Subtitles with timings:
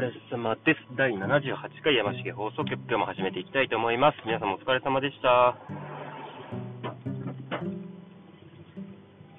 [0.00, 0.80] れ様です。
[0.96, 4.18] 第78回山重放送局、今日も始めていきたいと思います。
[4.26, 5.56] 皆さんもお疲れ様でした。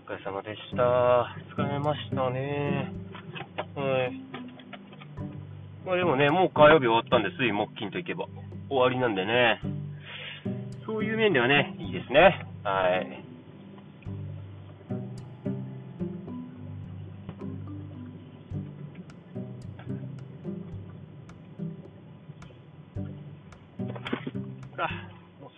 [0.08, 1.36] お疲れ様でした。
[1.56, 2.92] 疲れましたね。
[3.76, 4.14] はい。
[5.86, 8.26] まあでもね、もう火曜日終わったんで、水木金といけば
[8.70, 9.62] 終わりなんでね。
[10.88, 12.48] そういう面ではね、いいですね。
[12.64, 13.17] はい。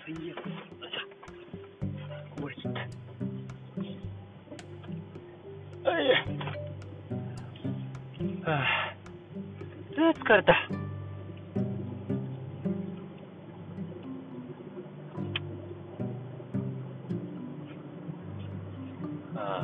[0.10, 0.26] もう最悪。
[0.26, 1.00] よいしょ。
[2.36, 2.80] こぼれちゃった。
[5.90, 6.04] はい。
[8.44, 8.96] はあ、
[9.98, 10.54] あ疲れた。
[19.36, 19.64] ああ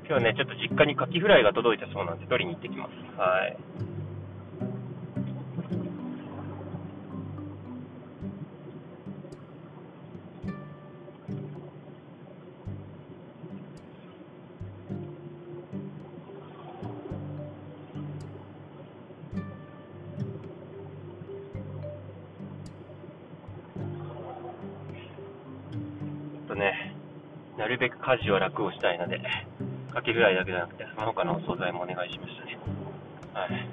[0.00, 2.92] 今日はね、ちょっと実家にカキフライが届いたそうなんで、取りに行ってきます。
[3.18, 3.56] はい。
[26.52, 26.94] とね、
[27.56, 29.20] なるべく家事は楽をしたいので、
[29.92, 32.58] カキフライだけじゃなくて、その他のお惣菜もお願いしましたね。
[33.32, 33.68] はい。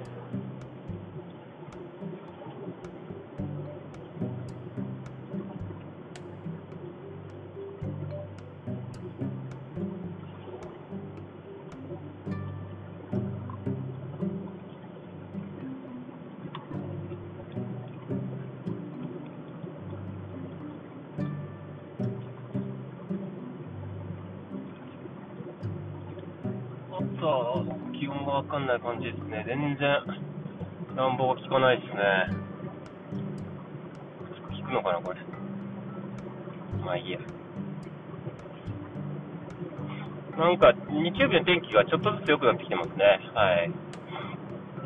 [28.50, 29.44] かんない感じですね。
[29.46, 30.02] 全然、
[30.96, 32.50] 暖房が効かないですね。
[34.58, 35.20] 効くのかな、これ。
[36.84, 37.18] まあいいや。
[40.36, 43.20] なんか、日曜日の天気がちょっとずつ良くなってきてますね。
[43.34, 43.70] はい。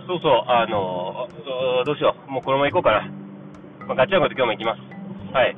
[0.07, 2.31] そうそう、あの、うどうしよう。
[2.31, 3.09] もうこのまま行こうかな。
[3.89, 4.81] まあ、ガチャンコと今日も行きます。
[5.33, 5.57] はい。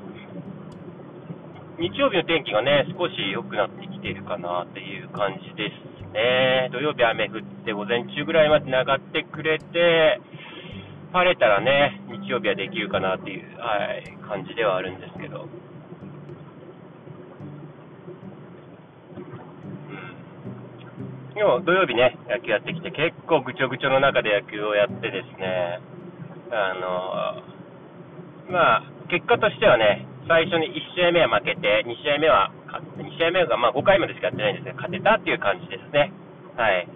[1.79, 5.86] 日曜日の天気がね、少し良くなってきてるかなっていう感じです
[6.17, 6.71] ね。
[6.73, 10.21] 土曜日雨降って午前中ぐらいまで上がってくれて、
[11.13, 15.45] 晴れたらね、日曜日はできるかなっていう、はい、感じではあるんですけど。
[15.45, 15.49] う
[21.33, 21.35] ん。
[21.35, 25.81] でも土曜日ね、野球やってきて結構ぐちょぐちょの中で野球をやってですね、
[26.51, 27.43] あの、
[28.51, 32.51] まあ、結果としてはね、最初に1試合目は負けて、2試合目は、
[32.97, 36.13] 2試合目がまあ5回までしかやってないんですけど、勝てたっていう感じですね。
[36.57, 36.89] はい。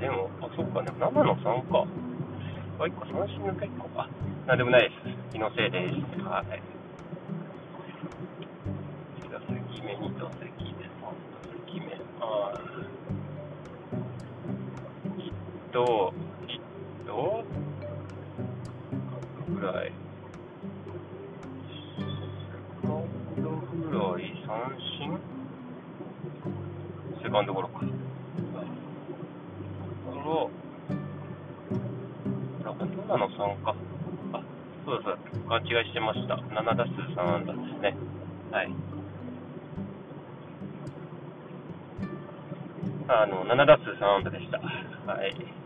[0.00, 1.84] でも、あ、そっか、でも7の3か。
[2.78, 4.08] あ、1個三振抜け1個か。
[4.46, 5.32] なんでもないです。
[5.32, 6.24] 気のせいです。
[6.24, 6.79] はい。
[15.70, 16.12] ヒット、
[16.48, 16.60] ヒッ
[17.06, 17.44] ト、
[19.54, 19.92] フライ。
[22.82, 24.50] セカンドフライ、三
[24.98, 25.14] 振？
[27.22, 27.78] セカンドゴロか。
[30.06, 30.50] ゴロ、
[32.64, 33.76] あ、7の3か。
[34.32, 34.42] あ、
[34.84, 36.34] そうだそうだ、勘違いしてました。
[36.34, 37.94] 7打数3安打ですね。
[38.50, 38.72] はい。
[43.06, 44.58] あの、7打数3安打でした。
[44.58, 45.59] はい。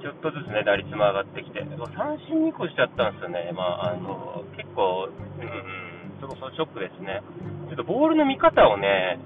[0.00, 1.60] ちょっとずつね、打率も上がってきて、
[1.96, 3.52] 三振2個しちゃったんですよね。
[3.54, 7.22] まあ、あの、結構、うん、ちょっとショックですね。
[7.68, 9.18] ちょっとボールの見方をね、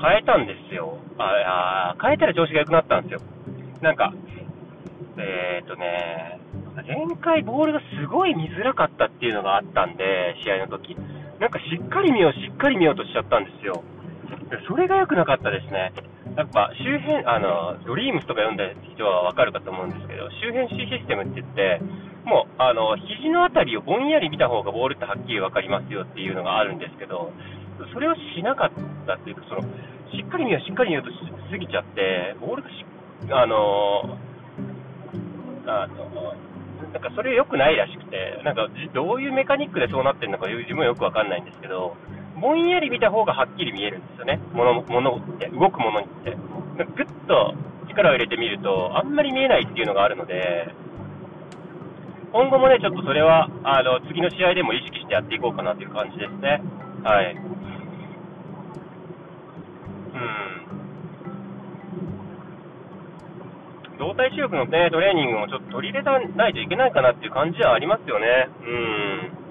[0.00, 0.98] 変えたんですよ。
[1.18, 3.20] ああ変えたら調子が良くなったんですよ。
[3.80, 4.12] なんか、
[5.18, 6.40] えーとね、
[6.86, 10.96] 前回ボールがすごい見づらかったっていうのがあったんで、試合の時
[11.38, 13.82] なんかしっかり見よう、しっかり見ようとしちゃったんですよ。
[14.68, 15.92] それが良くなかったですね。
[16.36, 18.64] やっぱ周辺、あの、ドリームスとか読んだ
[18.94, 21.80] 人はわかるかと思うんですけど、周辺 C システムって言って、
[22.24, 27.32] もう、あの、肘のあたりをぼんやり見た方がボールってはっきりわかりますよっていうのがあるんですけど、
[27.92, 28.70] それをしなかっ
[29.06, 29.62] たっていうか、その、
[30.12, 31.16] しっかり見よう、しっかり見ようとし
[31.50, 32.84] すぎちゃって、ボールがし、
[33.30, 34.18] あの、
[35.66, 36.34] あの、
[36.92, 41.96] なんかそれ良くないらしくて、なんかどういうメカニックでそうなってるのか自分はよくわかんないんですけど、
[42.40, 46.36] ぼんやり見た方がはっきり見えるんですよね、ものものって、動くものにって。
[46.96, 47.54] ぐっと
[47.88, 50.68] 力を入れてみると、あんまり見えないっていうのがあるので、
[52.32, 56.62] 今後もね、ちょっとそれは、あの、次の試合でも意識してやっていこうかなという感じですね。
[57.04, 57.36] はい。
[60.14, 60.22] うん。
[63.98, 68.48] 動体視力のね、トレーニングもちょっと取り入れないといけないかなっていう感じはありますよね。
[68.64, 69.41] うん。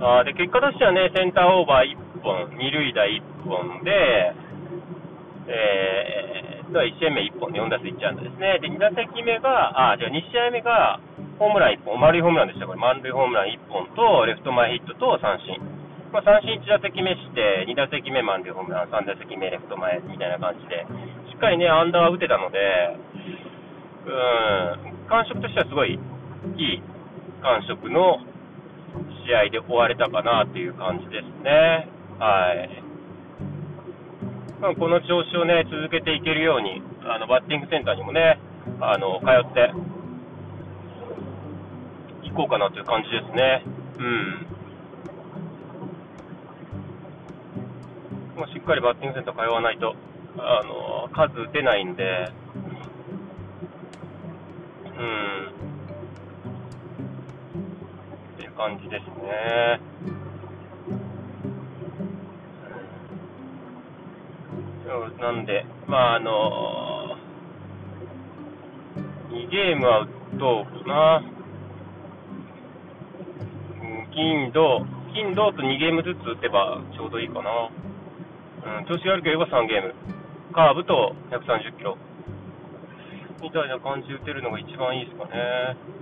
[0.00, 4.32] あで、結果としてはね、センターオーバー1本、二塁打1本で、
[5.46, 8.58] えー、1試合目1本で、4打数1安打ですね。
[8.64, 11.00] で、2打席目が、あ、じゃあ2試合目が、
[11.38, 12.80] ホームラン1本、丸いホームランでした、これ。
[12.80, 15.60] 満塁ホームラン1本と、レフト前ヒットと三振。
[16.12, 20.86] まあ、三振1打席目して、2打席目満塁ホームラン、3打席目レフト前みたいな感じで、
[21.28, 22.96] しっかりね、アンダーは打てたので、
[24.06, 25.98] うん、感触としてはすごい
[26.56, 26.82] いい
[27.42, 28.18] 感触の
[29.26, 31.88] 試合で終われたかなっていう感じですね。
[32.18, 32.82] はい。
[34.60, 38.38] ま、この調子をね、続けていけるように、あの、バッティングセンターにもね、
[38.80, 39.72] あの、通って
[42.26, 43.62] いこうかなという感じですね。
[43.98, 44.46] うん。
[48.36, 49.94] もうしっかりバッティングセンター通わないと、
[50.38, 52.30] あの、数打てないんで、
[54.98, 55.69] うん。
[58.60, 59.80] 感じですね。
[65.18, 67.16] なんで、まあ、あの
[69.30, 71.22] 2ゲームは打とうかな。
[74.12, 74.84] 金、土、
[75.14, 77.70] 金、土と2ゲームずつ打てばちょうどいいかな。
[78.80, 79.94] うん、調子が悪ければ3ゲーム。
[80.52, 81.96] カーブと130キロ。
[83.40, 85.99] みたいな感じで打てるのが一番いいですかね。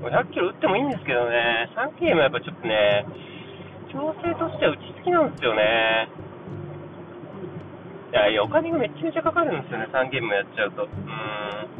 [0.00, 3.04] 500キロ打ってもいいんですけどね、3ゲームやっぱちょっとね、
[3.92, 6.08] 調整としては打ちすぎなんですよね。
[8.12, 10.84] いや、いやお金がめちゃめちゃかかるんですよね、3ゲームやっちゃうと。
[10.84, 11.79] うん。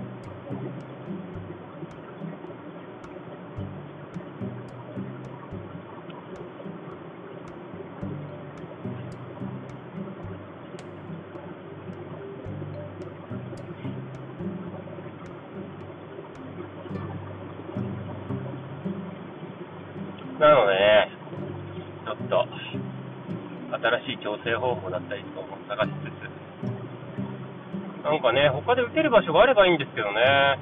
[24.44, 30.58] 新しい調整方法だったりとかも探しつつ、なんかね、他で打てる場所があればいいんですけどね。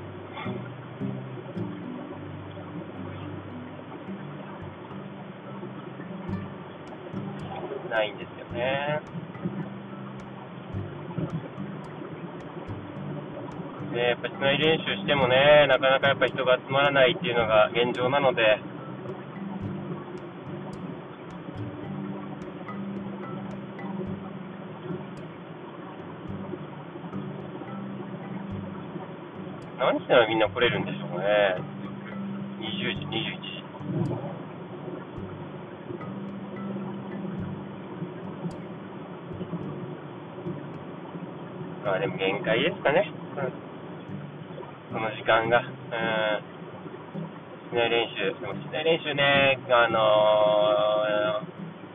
[7.90, 9.00] ないんですよね。
[13.94, 18.60] で、やっぱ室内練習してもね、なかなかやっぱ人が集まらないっていうのが現状なので、
[29.78, 31.54] 何したらみんな来れるんでしょうね。
[32.58, 33.62] 20時、21時。
[41.84, 43.08] まあでも限界ですかね。
[44.92, 45.60] この時間が。
[45.60, 45.69] うん。
[47.70, 48.34] 室内練習。
[48.40, 51.46] でも室内練習ね、あの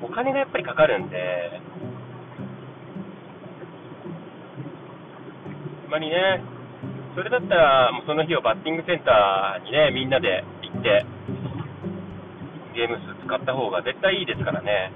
[0.03, 1.59] ー、お金がやっぱりかかるんで、
[5.87, 6.52] あまりね、
[7.15, 11.05] それだったら、もうその日をバッティングセンターにね、みんなで行って、
[12.73, 14.91] ゲーム数使った方が絶対いいですからね。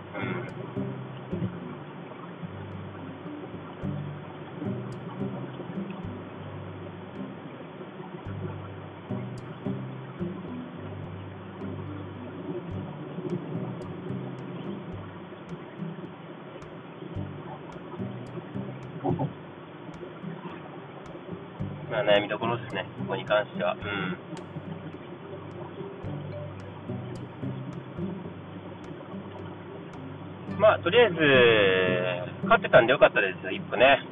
[22.17, 23.73] 悩みどころですね、ここに関しては。
[23.73, 24.17] うん。
[30.59, 31.15] まあ、とりあえず、
[32.45, 34.03] 勝ってたんでよかったですよ、一歩ね。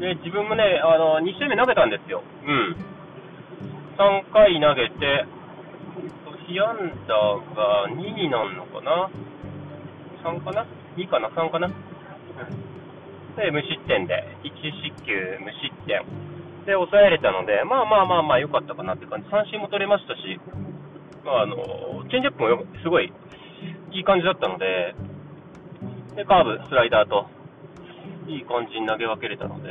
[0.00, 2.22] で、自分もね、あの、2周目投げたんですよ。
[2.46, 2.76] うん。
[3.94, 5.24] 3回投げて、
[6.46, 9.08] 被安打が2になるのかな
[10.22, 11.68] ?3 かな ?2 かな ?3 かな？
[11.68, 14.50] で、無失点で、1
[14.82, 16.02] 失球、無失点。
[16.66, 19.28] で、抑えれたので、まあまあまあまあ良かったかなって感じ。
[19.30, 20.40] 三振も取れましたし、
[21.24, 21.56] まああの、
[22.10, 23.12] チェンジアップもすごい
[23.92, 24.94] いい感じだったので、
[26.16, 27.26] で、カーブ、スライダーと、
[28.26, 29.68] いい感じに投げ分けれたので、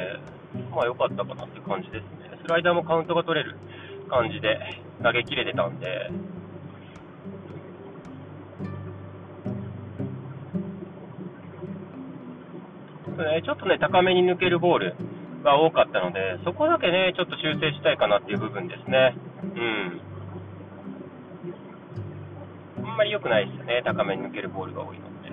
[0.71, 2.39] まあ良かったかなって感じですね。
[2.43, 3.55] スライダーもカウントが取れる
[4.13, 4.59] 感じで
[5.01, 6.11] 投げ切れてたんで。
[13.43, 14.95] ちょっとね、高めに抜けるボール
[15.43, 19.15] が多かったので、そこだけね、ちょっと修正したいかなっていう部分ですね。
[19.55, 20.01] うん。
[22.85, 25.31] あんまり良くないですよね、高めに抜けるボールが多いので。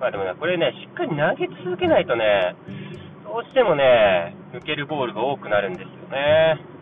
[0.00, 2.54] まあでもね、これね、しっかり投げ続けないとね、
[3.24, 6.75] どうしてもね、抜けるボールが多くなるんですよね。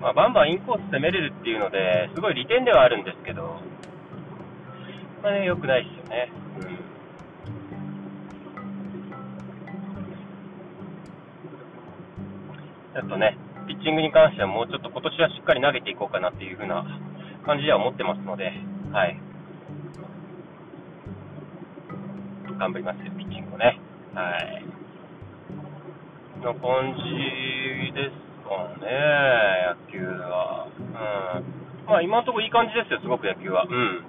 [0.00, 3.60] まあ、バンバンインコース攻めれるっていうので、すごい利点ではあるんですけど、
[5.22, 6.32] まあね、良くないですよね。
[6.56, 6.62] うん。
[12.94, 13.36] ちょっとね、
[13.68, 16.82] ピッチングに関してはもうちょっと今年はしっかり投げていこうかなっていう風な
[17.44, 18.52] 感じでは思ってますので、
[18.92, 19.20] はい。
[22.58, 23.78] 頑張りますよ、ピッチングをね。
[24.14, 24.64] はい。
[26.40, 28.90] の感じですかね、
[29.70, 30.66] 野球は。
[30.66, 31.86] うん。
[31.86, 33.62] まあ今のところいい感じですよ、すごく野球は。
[33.62, 34.04] うん。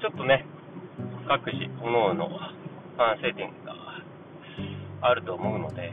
[0.00, 0.44] ちょっとね、
[1.26, 2.16] 各自、各々
[2.96, 3.74] 反省点が
[5.00, 5.92] あると思うので、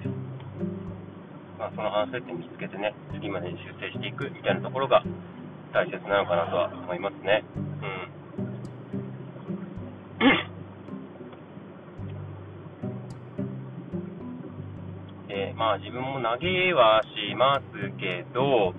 [1.58, 5.04] まあ、その反省点見つけてね、次までに修正していくみたいなところが
[5.74, 7.44] 大切なのかなとは思いますね。
[15.64, 17.64] まあ自分も投げはします
[17.98, 18.74] けど、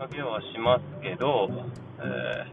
[0.00, 1.50] 投げはしますけど、
[2.00, 2.46] え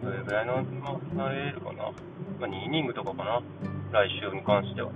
[0.00, 1.92] ー、どれぐらいの、まあ、投げるかな。
[2.40, 3.42] まあ、2イニングとかかな。
[3.92, 4.90] 来週に関しては。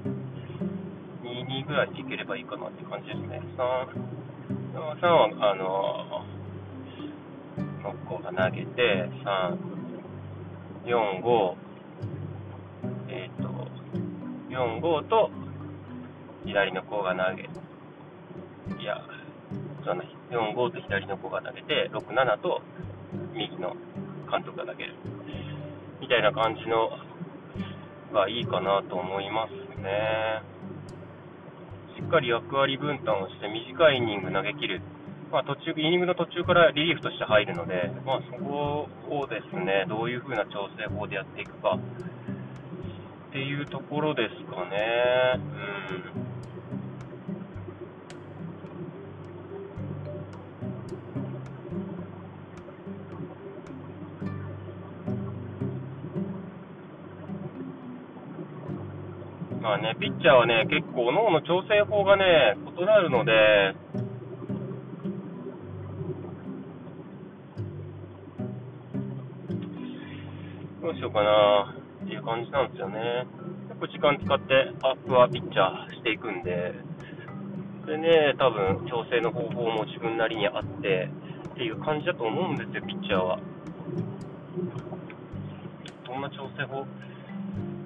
[1.23, 3.43] 2、2ぐらいでいければいいかなって感じですね。
[3.59, 3.89] 3、
[4.73, 6.25] 3は、あの、
[7.83, 9.78] 6個が投げて、3、
[10.89, 11.55] 4、5、
[13.11, 13.69] えっ、ー、と、
[14.49, 15.31] 4、5と、
[16.47, 18.97] 左の子が投げ、いや、
[19.85, 22.63] そうな4、5と左の子が投げて、6、7と
[23.35, 23.77] 右の
[24.31, 24.95] 監督が投げる。
[26.01, 26.89] みたいな感じの
[28.15, 29.53] がいいかなと思います
[29.83, 30.41] ね。
[31.99, 34.81] しっかり役割分担をして短いイニング投げ切る。
[35.31, 45.35] まあ、途中、イニングの途中からリリーフとして入るので、まあ、そこをですね、どういう風な調整法でやっていくかっていうところですかね。
[45.37, 45.39] う
[46.25, 46.29] ん。
[59.61, 63.77] まあね、ピッチャーはね、結構、脳の調整法がね、異なるので、
[70.89, 71.69] どうしようかな
[72.03, 73.27] っていう感じなんですよね。
[73.69, 76.73] 結構時間使ってアップはピッチャーしていくんで、
[77.85, 81.11] でね、多分調整の方法も自分なりにあって
[81.53, 83.39] っていう感じだと思うんですよ、ピッチャーは。
[86.07, 86.87] どんな調整法？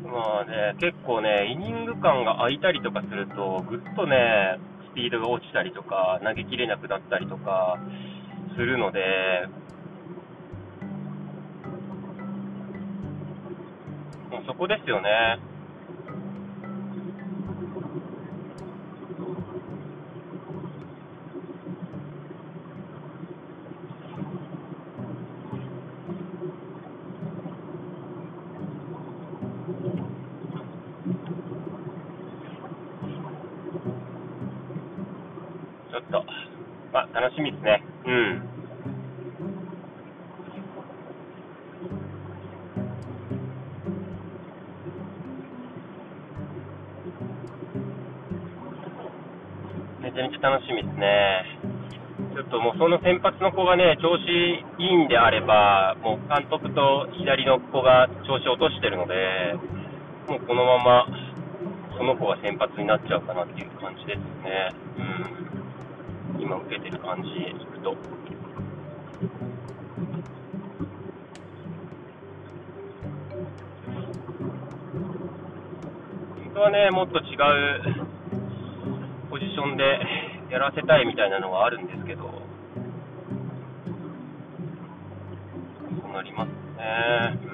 [0.07, 4.61] まあね、結構ね、イニング間が空いたりとかすると、ぐっとね、
[4.93, 7.81] スピードが落ちたりとか、投げきれなくなったりとか
[8.55, 9.01] するので、
[14.47, 15.39] そこですよね。
[35.91, 36.25] ちょっと、
[36.93, 37.83] まあ楽しみですね。
[38.07, 38.52] うん。
[50.43, 51.47] 楽しみですね。
[52.35, 59.15] ちょっともうその先発の子がね、調子いいんであれば、もう監督と左の子が調子を落としてるので、
[60.27, 61.07] もうこのまま
[61.97, 64.75] その子が先発になっちゃうかなっていう感じですね。
[66.35, 66.43] うん。
[66.43, 67.95] 今受けてる感じでいくと。
[76.43, 78.07] 本当はね、もっと違う
[79.31, 82.31] ポジションでやらせたいみたいなのはあるんですけど、そ
[86.11, 87.52] うなりますね。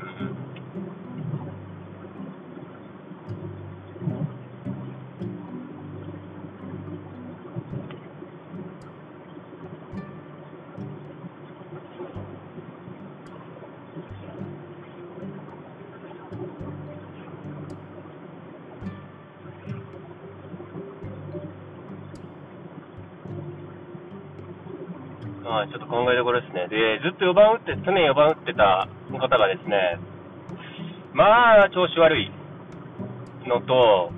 [25.98, 26.68] 考えどころですね。
[26.70, 28.86] で、ずっと4番打って、去年4番打ってた
[29.18, 29.98] 方がですね、
[31.12, 32.30] まあ、調子悪い
[33.46, 34.12] のと、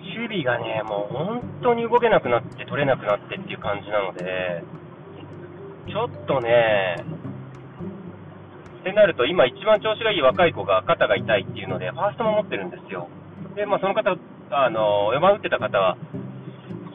[0.00, 4.64] 守備がね、もう本当に動けなくなって、取れなくなってっていう感じなので、
[5.86, 7.04] ちょっとね、
[8.80, 13.08] ってなると、今一番調子がいい若い子が肩が痛いっていうので、ファーストも持ってるんですよ。
[13.54, 14.16] で、まあその方、
[14.50, 15.98] あの、4番打ってた方は、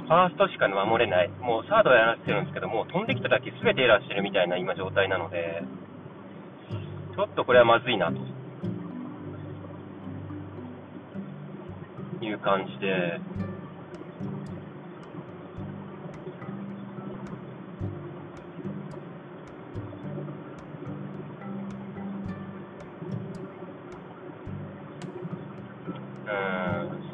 [0.05, 5.63] ファーストしか守れない、もうサードをやらせてるんですけどもう、飛んできただけ全てエラーしてるみたいな今状態なので、
[7.15, 8.35] ちょっとこれはまずいなと。
[12.21, 13.19] いう感じで、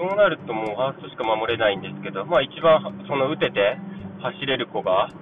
[0.02, 3.78] そうなるともうファーストしか守れないんですけど、まあ、一番その打てて
[4.18, 5.14] 走れる子が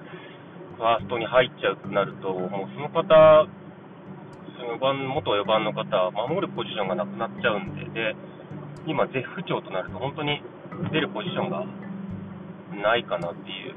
[0.79, 5.83] ファーストに入っちゃうとなると、もうその方、4番元4番の方
[6.31, 8.15] 守るポジションがなくなっちゃうんで、で
[8.88, 10.41] 今、絶不調となると、本当に
[10.93, 11.67] 出るポジションが
[12.81, 13.75] ないかなっていう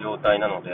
[0.00, 0.70] 状態なので。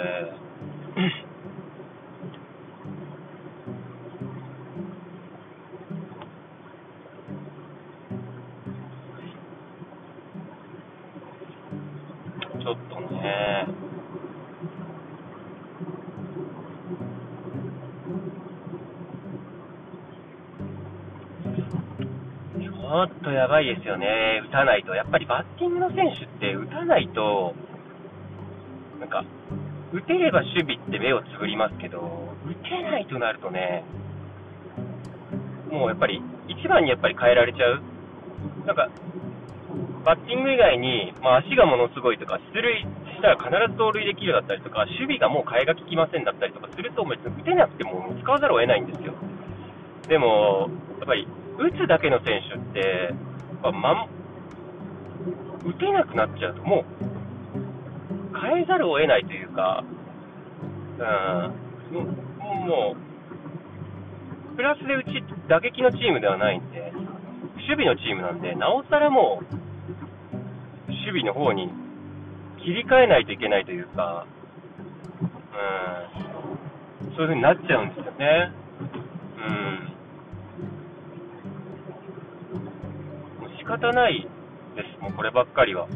[22.95, 24.95] ょっとやばいですよね、打たないと。
[24.95, 27.55] やっぱりバッティングの選手って打たないと、
[29.01, 29.25] なんか、
[29.93, 33.85] 打てれば守備って目をつぶりますけど、打てないとなるとね、
[35.71, 37.83] もうやっぱり、一番にやっぱり変えられちゃう。
[38.67, 38.89] なんか、
[40.05, 42.87] バッティング以外に、まあ、足がものすごいとか、出塁し
[43.23, 49.15] たら必ず盗塁できるだったりとか、守備がもう替えが利きませんだったりとかすると、別に打てなくても使わざるを得ないんですよ。
[50.09, 50.69] でも、
[51.01, 51.27] やっぱり、
[51.59, 53.15] 打つだけの選手って、
[53.63, 54.09] まま、
[55.65, 59.85] 打てなくなっちゃうと、もう、変えざるを得ないというか、
[60.99, 61.95] うん、
[62.67, 62.97] も
[64.53, 66.93] う、プラスで打ち、打撃のチームではないんで、
[67.57, 69.55] 守備のチームなんで、なおさらもう、
[70.89, 71.71] 守備の方に
[72.59, 74.27] 切り替えないといけないというか、
[77.03, 78.53] うん、そういう風になっちゃうんですよね。
[79.39, 79.95] うん。
[83.41, 84.29] もう仕方ない
[84.77, 85.89] です、もうこればっかりは。
[85.89, 85.91] う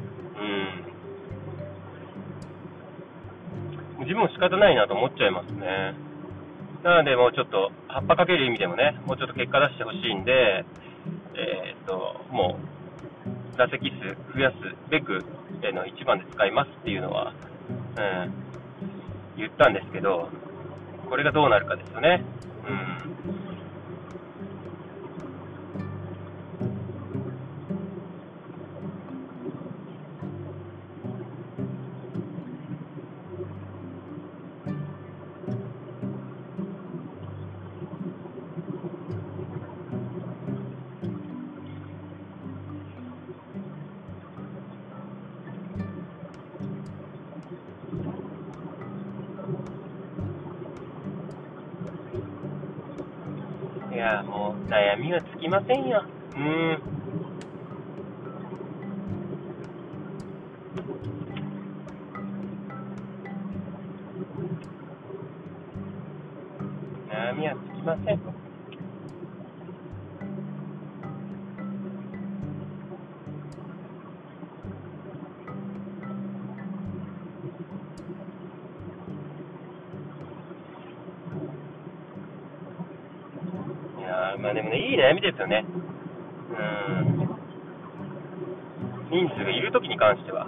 [4.00, 4.00] ん。
[4.00, 5.94] 自分も仕方ないなと思っちゃいますね。
[6.82, 10.64] なので、もうちょっと、葉っぱかける意味でもね、もうちょっと結果出してほしいんで、
[11.34, 12.58] えー、っと、も
[13.54, 14.56] う、打席数増やす
[14.88, 15.22] べく、
[15.60, 17.34] えの1番で使いますっていうのは、
[17.98, 18.32] うん、
[19.36, 20.30] 言ったんですけど、
[21.10, 22.24] これがどうなるかですよね。
[22.66, 22.98] うん
[55.48, 56.04] きませんよ。
[56.36, 56.42] うん。
[67.10, 68.37] 悩みはつきません。
[85.08, 85.64] 悩みですよね。
[85.64, 87.28] うん。
[89.10, 90.46] 人数がいるときに関しては。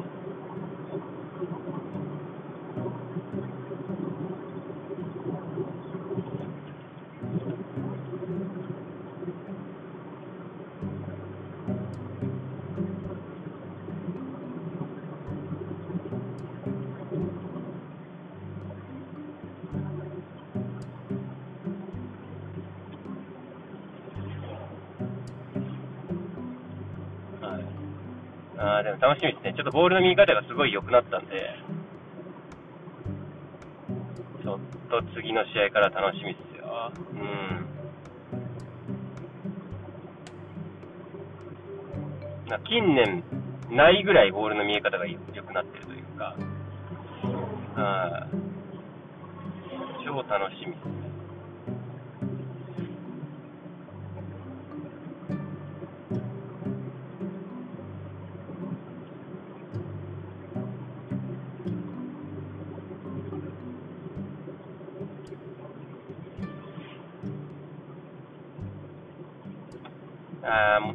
[29.00, 29.54] 楽しみですね。
[29.56, 31.56] ちょっとボールの見方がすごい良くなったんで、
[34.42, 34.60] ちょっ
[34.90, 36.92] と次の試合から楽しみですよ。
[37.12, 37.66] うん。
[42.68, 43.24] 近年
[43.70, 46.36] ないぐらいボールの見え方が良くなってるというか、
[47.76, 48.26] あ
[50.04, 50.74] 超楽しみ。
[50.74, 50.89] あー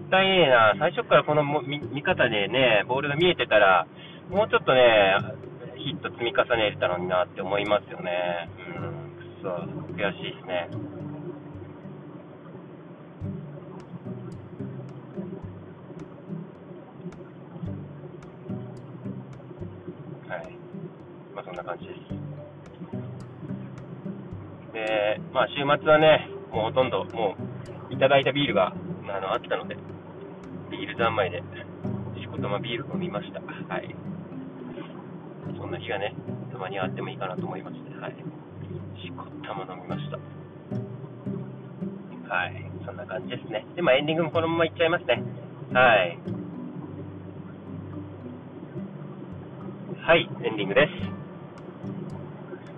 [0.05, 3.87] ったいねえな、最初からこのも見見方でね、ボールが見えてたら、
[4.29, 5.17] もうちょっとね、
[5.77, 8.49] ヒット積み重ねれたのになって思いますよね。
[8.57, 9.49] うん、くそ、
[9.93, 10.69] 悔しいですね。
[20.27, 20.57] はい。
[21.35, 21.97] まあそんな感じです。
[24.73, 27.35] で、まあ週末はね、もうほとんど、も
[27.89, 28.73] う、いただいたビールが、
[29.07, 29.77] あの、あったので、
[30.75, 31.41] ビール三昧で、
[32.19, 33.39] しこたまビール飲みました。
[33.39, 33.95] はい。
[35.57, 36.13] そんな日がね、
[36.51, 38.15] たまにあってもいいかなと思いまして、はい。
[39.01, 40.17] しこたま飲みました。
[42.27, 42.71] はい。
[42.85, 43.65] そんな感じですね。
[43.75, 45.23] で、まあエンディングもこのままいっちゃいますね。
[45.71, 46.19] はい。
[50.01, 50.91] はい、エンディングです。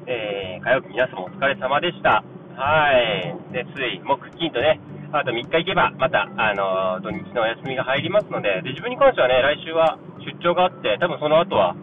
[0.06, 2.24] えー、火曜日皆様お疲れ様でした。
[2.56, 3.36] はい。
[3.52, 4.80] で、水、木、金とね、
[5.12, 11.76] あと3日行けば、また、あのー土日のお休みが入りますので、で、自分に関してはね、来週は出張があって、多分その後は、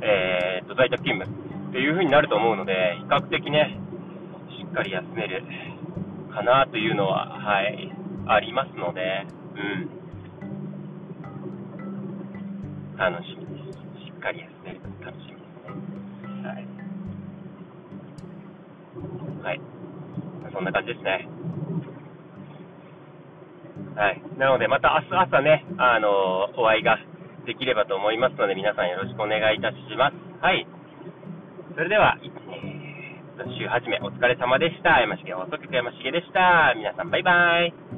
[0.00, 1.30] えーと、在宅勤務
[1.70, 3.78] っていう風になると思うので、比較的ね、
[4.58, 5.44] しっかり休める
[6.34, 7.92] かなというのは、はい、
[8.26, 10.02] ありますので、うん。
[12.98, 13.78] 楽しみです。
[14.06, 15.70] しっかり休める楽しみです
[16.34, 16.48] ね。
[16.48, 16.66] はい。
[19.44, 19.60] はい。
[20.52, 21.28] そんな感じですね。
[23.96, 24.22] はい。
[24.38, 26.98] なので、また明日朝ね、あのお会いが
[27.46, 30.16] できればと思いますので、皆さんよろしくお願いいたします。
[30.40, 30.66] はい。
[31.74, 32.82] それでは、えー
[33.58, 35.00] 週始めお疲れ様でした。
[35.00, 36.74] 山重放送局山重でした。
[36.76, 37.91] 皆さんバイバイ。